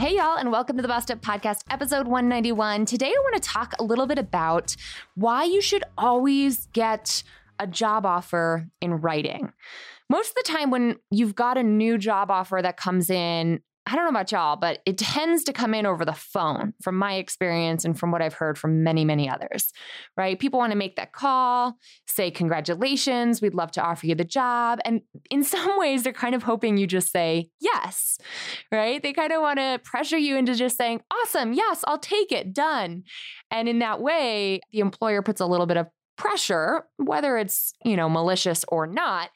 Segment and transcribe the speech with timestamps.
[0.00, 2.86] Hey, y'all, and welcome to the Bossed Up Podcast, episode 191.
[2.86, 4.74] Today, I want to talk a little bit about
[5.14, 7.22] why you should always get
[7.58, 9.52] a job offer in writing.
[10.08, 13.60] Most of the time, when you've got a new job offer that comes in,
[13.90, 16.96] I don't know about y'all, but it tends to come in over the phone from
[16.96, 19.72] my experience and from what I've heard from many, many others,
[20.16, 20.38] right?
[20.38, 24.78] People want to make that call, say, Congratulations, we'd love to offer you the job.
[24.84, 28.18] And in some ways, they're kind of hoping you just say yes,
[28.70, 29.02] right?
[29.02, 32.54] They kind of want to pressure you into just saying, Awesome, yes, I'll take it,
[32.54, 33.02] done.
[33.50, 37.96] And in that way, the employer puts a little bit of pressure, whether it's, you
[37.96, 39.30] know, malicious or not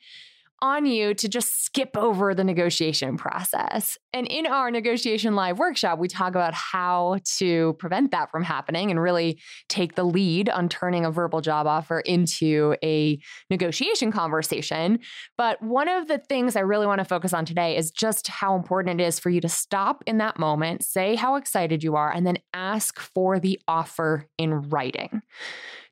[0.64, 3.98] on you to just skip over the negotiation process.
[4.14, 8.90] And in our negotiation live workshop, we talk about how to prevent that from happening
[8.90, 9.38] and really
[9.68, 13.18] take the lead on turning a verbal job offer into a
[13.50, 15.00] negotiation conversation.
[15.36, 18.56] But one of the things I really want to focus on today is just how
[18.56, 22.10] important it is for you to stop in that moment, say how excited you are,
[22.10, 25.20] and then ask for the offer in writing.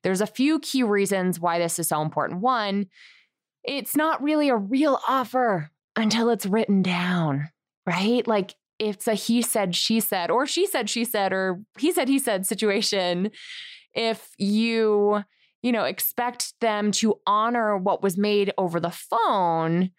[0.02, 2.40] There's a few key reasons why this is so important.
[2.40, 2.86] One,
[3.64, 7.48] it's not really a real offer until it's written down,
[7.86, 8.26] right?
[8.26, 12.08] Like it's a he said, she said, or she said, she said, or he said,
[12.08, 13.30] he said situation.
[13.94, 15.22] If you,
[15.62, 19.90] you know, expect them to honor what was made over the phone,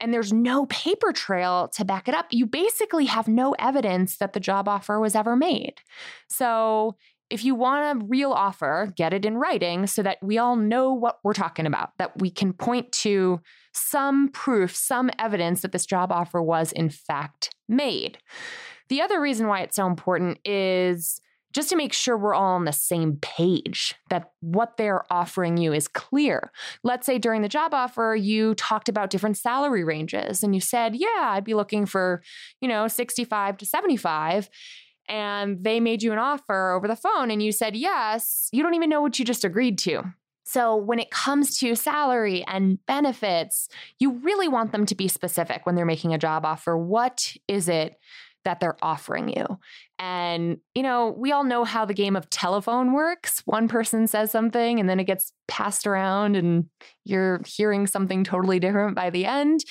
[0.00, 4.32] and there's no paper trail to back it up, you basically have no evidence that
[4.32, 5.74] the job offer was ever made.
[6.28, 6.96] So
[7.30, 10.92] if you want a real offer, get it in writing so that we all know
[10.92, 13.40] what we're talking about, that we can point to
[13.72, 18.18] some proof, some evidence that this job offer was in fact made.
[18.88, 21.20] The other reason why it's so important is
[21.52, 25.72] just to make sure we're all on the same page, that what they're offering you
[25.72, 26.52] is clear.
[26.84, 30.94] Let's say during the job offer, you talked about different salary ranges and you said,
[30.94, 32.22] Yeah, I'd be looking for,
[32.60, 34.50] you know, 65 to 75
[35.08, 38.74] and they made you an offer over the phone and you said yes, you don't
[38.74, 40.02] even know what you just agreed to.
[40.48, 43.68] So, when it comes to salary and benefits,
[43.98, 46.74] you really want them to be specific when they're making a job offer.
[46.74, 48.00] What is it
[48.46, 49.58] that they're offering you?
[49.98, 53.42] And, you know, we all know how the game of telephone works.
[53.44, 56.64] One person says something and then it gets passed around and
[57.04, 59.66] you're hearing something totally different by the end.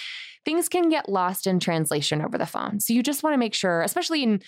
[0.46, 2.82] Things can get lost in translation over the phone.
[2.82, 4.42] So, you just want to make sure, especially in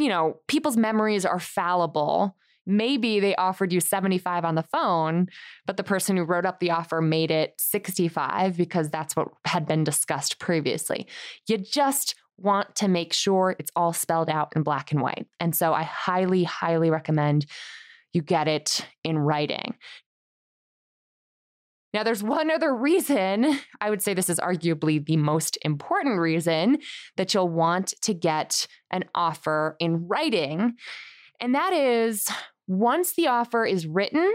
[0.00, 2.36] you know, people's memories are fallible.
[2.66, 5.28] Maybe they offered you 75 on the phone,
[5.66, 9.66] but the person who wrote up the offer made it 65 because that's what had
[9.66, 11.06] been discussed previously.
[11.48, 15.26] You just want to make sure it's all spelled out in black and white.
[15.40, 17.46] And so I highly, highly recommend
[18.12, 19.74] you get it in writing.
[21.92, 26.78] Now, there's one other reason, I would say this is arguably the most important reason
[27.16, 30.74] that you'll want to get an offer in writing.
[31.40, 32.28] And that is
[32.68, 34.32] once the offer is written,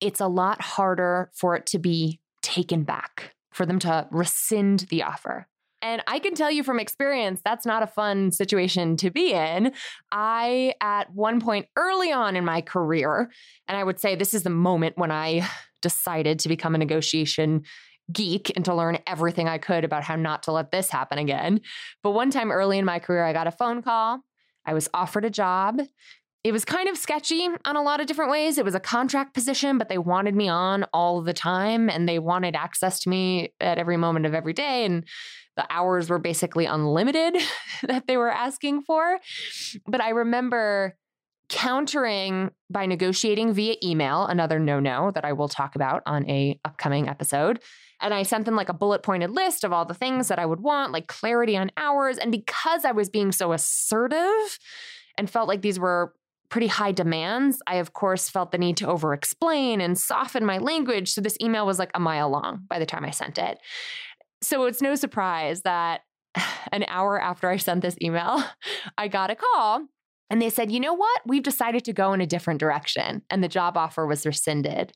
[0.00, 5.02] it's a lot harder for it to be taken back, for them to rescind the
[5.02, 5.48] offer.
[5.80, 9.72] And I can tell you from experience, that's not a fun situation to be in.
[10.12, 13.32] I, at one point early on in my career,
[13.66, 15.48] and I would say this is the moment when I
[15.82, 17.64] decided to become a negotiation
[18.10, 21.60] geek and to learn everything I could about how not to let this happen again.
[22.02, 24.20] But one time early in my career, I got a phone call.
[24.64, 25.80] I was offered a job.
[26.44, 28.58] It was kind of sketchy on a lot of different ways.
[28.58, 32.18] It was a contract position, but they wanted me on all the time and they
[32.18, 34.84] wanted access to me at every moment of every day.
[34.84, 35.04] And
[35.56, 37.36] the hours were basically unlimited
[37.84, 39.18] that they were asking for.
[39.86, 40.96] But I remember
[41.52, 47.10] countering by negotiating via email, another no-no that I will talk about on a upcoming
[47.10, 47.60] episode.
[48.00, 50.46] And I sent them like a bullet pointed list of all the things that I
[50.46, 52.16] would want, like clarity on hours.
[52.16, 54.58] And because I was being so assertive
[55.18, 56.14] and felt like these were
[56.48, 60.56] pretty high demands, I of course felt the need to over explain and soften my
[60.56, 61.12] language.
[61.12, 63.58] So this email was like a mile long by the time I sent it.
[64.40, 66.00] So it's no surprise that
[66.72, 68.42] an hour after I sent this email,
[68.96, 69.86] I got a call
[70.32, 71.20] and they said, you know what?
[71.26, 73.20] We've decided to go in a different direction.
[73.28, 74.94] And the job offer was rescinded.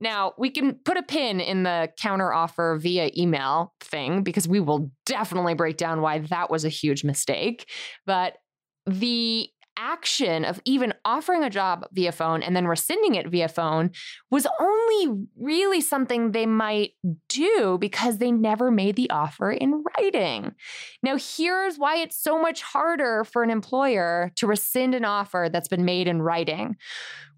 [0.00, 4.58] Now, we can put a pin in the counter offer via email thing because we
[4.58, 7.70] will definitely break down why that was a huge mistake.
[8.06, 8.38] But
[8.86, 13.90] the action of even offering a job via phone and then rescinding it via phone
[14.30, 16.92] was only really something they might
[17.28, 20.54] do because they never made the offer in writing.
[21.02, 25.68] Now, here's why it's so much harder for an employer to rescind an offer that's
[25.68, 26.76] been made in writing.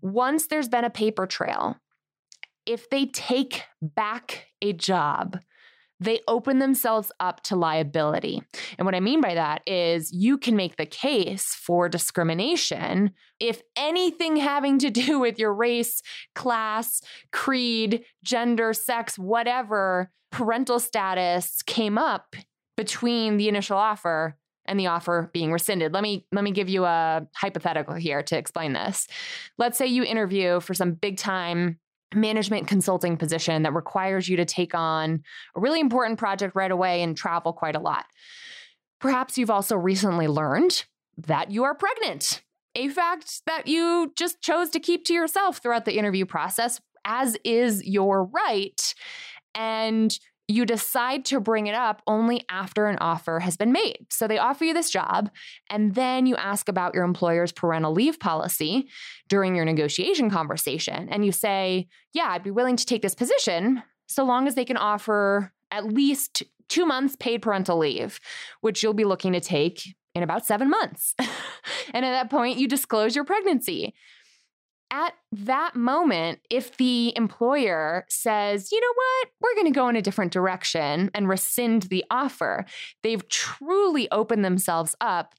[0.00, 1.76] Once there's been a paper trail,
[2.67, 5.38] if they take back a job,
[6.00, 8.43] they open themselves up to liability.
[8.79, 13.62] And what I mean by that is you can make the case for discrimination if
[13.77, 16.03] anything having to do with your race,
[16.35, 17.03] class,
[17.33, 22.37] creed, gender, sex, whatever parental status came up
[22.77, 24.37] between the initial offer
[24.67, 25.93] and the offer being rescinded.
[25.95, 29.09] Let me let me give you a hypothetical here to explain this.
[29.56, 31.81] Let's say you interview for some big time
[32.15, 35.23] management consulting position that requires you to take on
[35.55, 38.07] a really important project right away and travel quite a lot.
[39.01, 40.85] Perhaps you've also recently learned
[41.19, 42.43] that you are pregnant,
[42.75, 47.37] a fact that you just chose to keep to yourself throughout the interview process, as
[47.45, 48.95] is your right.
[49.55, 50.17] And
[50.49, 54.06] you decide to bring it up only after an offer has been made.
[54.09, 55.31] So they offer you this job,
[55.69, 58.89] and then you ask about your employer's parental leave policy
[59.29, 61.09] during your negotiation conversation.
[61.11, 64.65] And you say, Yeah, I'd be willing to take this position so long as they
[64.65, 68.19] can offer at least two months paid parental leave,
[68.62, 69.83] which you'll be looking to take
[70.15, 71.15] in about seven months.
[71.95, 73.95] and at that point, you disclose your pregnancy
[74.90, 79.96] at that moment, if the employer says, you know what, we're going to go in
[79.96, 82.64] a different direction and rescind the offer,
[83.02, 85.35] they've truly opened themselves up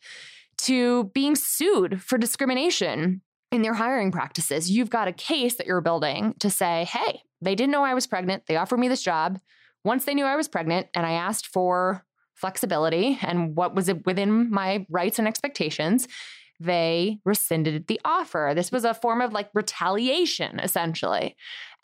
[0.59, 4.69] to being sued for discrimination in their hiring practices.
[4.69, 8.07] You've got a case that you're building to say, hey, they didn't know I was
[8.07, 8.43] pregnant.
[8.45, 9.39] They offered me this job.
[9.83, 12.05] Once they knew I was pregnant and I asked for
[12.35, 16.07] flexibility and what was within my rights and expectations,
[16.59, 18.51] they rescinded the offer.
[18.53, 21.35] This was a form of like retaliation, essentially.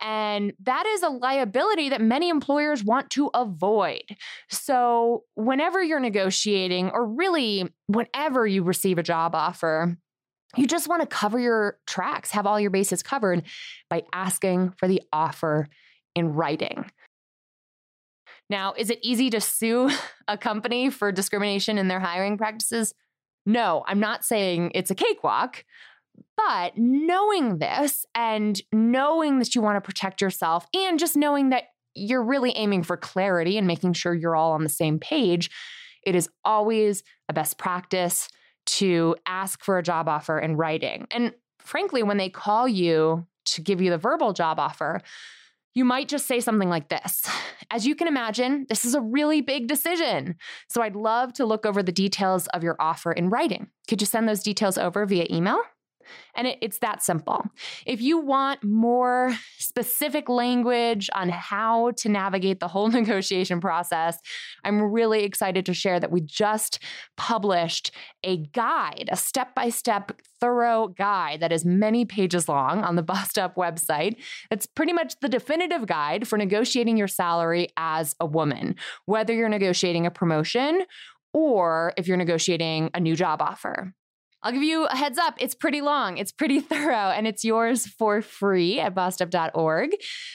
[0.01, 4.03] And that is a liability that many employers want to avoid.
[4.49, 9.97] So, whenever you're negotiating, or really whenever you receive a job offer,
[10.57, 13.43] you just want to cover your tracks, have all your bases covered
[13.89, 15.67] by asking for the offer
[16.15, 16.89] in writing.
[18.49, 19.89] Now, is it easy to sue
[20.27, 22.93] a company for discrimination in their hiring practices?
[23.45, 25.63] No, I'm not saying it's a cakewalk,
[26.37, 31.65] but knowing this and knowing that you want to protect yourself and just knowing that
[31.93, 35.49] you're really aiming for clarity and making sure you're all on the same page,
[36.03, 38.29] it is always a best practice
[38.65, 41.07] to ask for a job offer in writing.
[41.11, 45.01] And frankly, when they call you to give you the verbal job offer,
[45.75, 47.27] you might just say something like this
[47.69, 50.35] As you can imagine, this is a really big decision.
[50.69, 53.67] So I'd love to look over the details of your offer in writing.
[53.87, 55.59] Could you send those details over via email?
[56.35, 57.45] And it, it's that simple.
[57.85, 64.19] If you want more specific language on how to navigate the whole negotiation process,
[64.63, 66.79] I'm really excited to share that we just
[67.17, 67.91] published
[68.23, 73.03] a guide, a step by step, thorough guide that is many pages long on the
[73.15, 74.17] Bossed Up website.
[74.51, 78.75] It's pretty much the definitive guide for negotiating your salary as a woman,
[79.05, 80.83] whether you're negotiating a promotion
[81.33, 83.93] or if you're negotiating a new job offer.
[84.45, 85.33] I'll give you a heads up.
[85.39, 86.19] It's pretty long.
[86.19, 89.89] It's pretty thorough, and it's yours for free at bossedup.org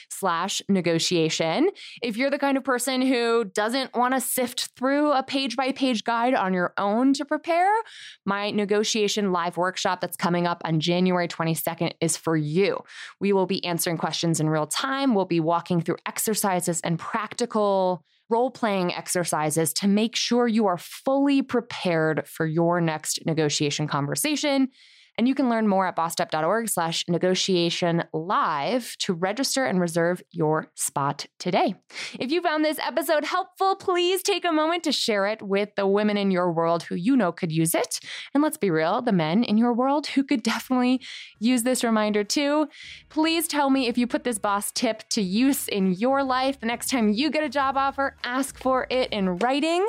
[0.09, 1.69] slash negotiation.
[2.03, 5.71] If you're the kind of person who doesn't want to sift through a page by
[5.71, 7.71] page guide on your own to prepare,
[8.25, 12.83] my negotiation live workshop that's coming up on January 22nd is for you.
[13.21, 15.15] We will be answering questions in real time.
[15.15, 20.77] We'll be walking through exercises and practical role playing exercises to make sure you are
[20.77, 24.69] fully prepared for your next negotiation conversation.
[25.17, 30.71] And you can learn more at bossedup.org slash negotiation live to register and reserve your
[30.75, 31.75] spot today.
[32.19, 35.85] If you found this episode helpful, please take a moment to share it with the
[35.85, 37.99] women in your world who you know could use it.
[38.33, 41.01] And let's be real, the men in your world who could definitely
[41.39, 42.67] use this reminder too.
[43.09, 46.59] Please tell me if you put this boss tip to use in your life.
[46.59, 49.87] The next time you get a job offer, ask for it in writing.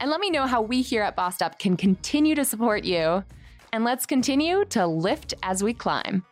[0.00, 3.24] And let me know how we here at Bossed Up can continue to support you
[3.72, 6.24] and let's continue to lift as we climb.